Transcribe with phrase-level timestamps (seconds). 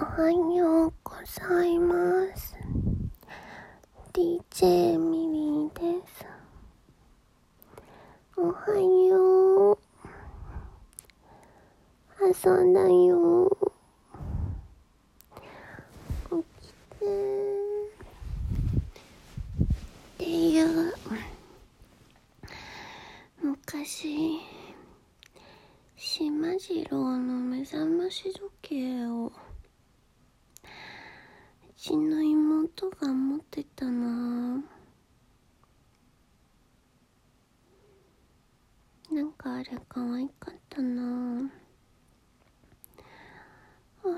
[0.00, 2.56] おはようございます。
[4.12, 6.24] DJ ミリーです。
[8.36, 9.78] おはよう。
[12.30, 13.50] 朝だよ。
[16.30, 17.04] 起きて。
[19.64, 20.94] っていう、
[23.42, 24.38] 昔、
[25.96, 29.32] 島次郎の目覚まし時計を
[31.80, 34.60] ちの妹が持ってたな。
[39.12, 41.48] なんかあれ可愛かったな。
[44.04, 44.08] あ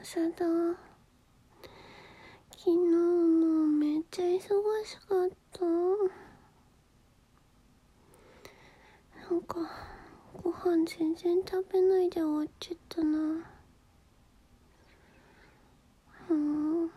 [0.00, 0.36] 朝だ。
[2.50, 5.66] 昨日もめっちゃ忙しかった。
[9.30, 9.56] なんか
[10.42, 13.53] ご飯全然食べないで終わっちゃったな。
[16.30, 16.92] うんで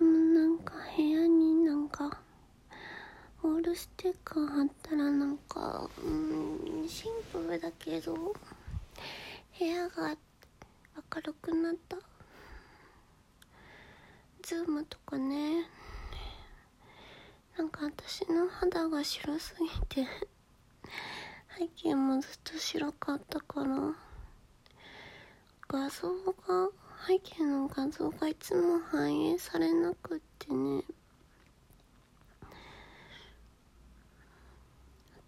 [0.00, 2.20] もなんか部屋になんか
[3.42, 6.08] オールステッカー貼ったらなんかう
[6.84, 8.14] んシンプルだけど
[9.58, 10.16] 部屋が
[11.14, 11.96] 明るくなった。
[14.42, 15.66] ズームとかね。
[17.56, 20.06] なんか私の肌が白すぎて
[21.58, 24.07] 背景もずっと白かったから。
[25.70, 26.70] 画像が
[27.06, 30.82] 背景の画像がいつも反映されなくってね。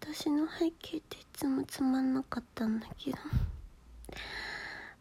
[0.01, 3.19] 私の背景っていつもつまんなかったんだけど。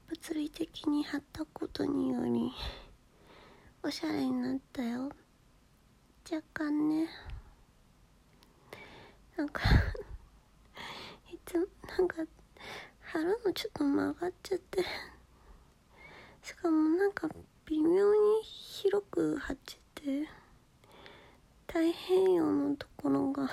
[0.10, 2.52] 物理的に貼ったことにより
[3.82, 5.10] おしゃれになったよ。
[6.30, 7.08] 若干ね。
[9.38, 9.62] なんか
[11.32, 12.18] いつもなんか
[13.00, 14.84] 貼るのちょっと曲がっちゃって。
[16.42, 17.30] しかもなんか
[17.66, 20.30] 微妙に広く貼っちゃって
[21.68, 23.50] 太平洋のところが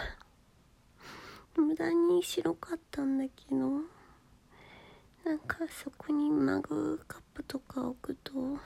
[1.56, 3.82] 無駄に白かったんだけど
[5.25, 8.32] なんかそこにマグカップとか置くと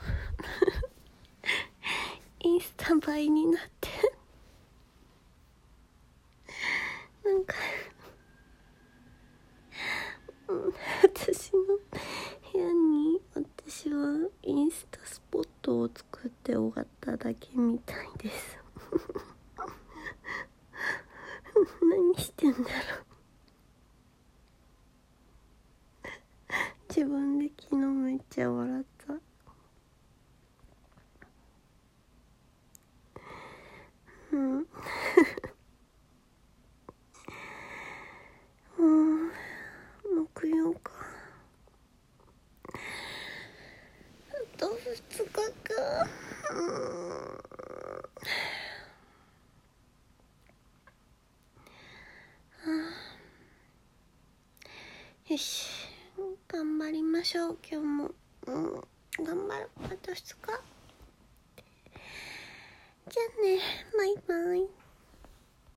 [2.39, 3.89] インスタ映えになって
[7.23, 7.55] なんか
[10.47, 10.73] うん
[11.03, 11.63] 私の
[12.51, 18.59] 部屋に私はインスタスポットを作って終わっただけみたいです。
[21.81, 22.67] 何してんだろう。
[26.89, 29.13] 自分で昨日めっちゃ笑った。
[34.33, 34.67] うん。
[38.79, 39.11] うん。
[40.41, 40.91] 木曜か
[44.29, 45.33] あと2日か
[46.53, 47.41] うん
[55.29, 55.67] よし。
[56.49, 58.11] 頑張りましょう今日も。
[58.47, 58.73] うん。
[59.23, 59.69] 頑張る。
[59.85, 60.25] あと2日。
[60.27, 60.55] じゃ
[63.39, 63.59] あね。
[63.97, 64.80] バイバイ。